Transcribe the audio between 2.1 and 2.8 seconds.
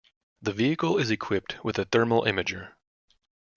imager.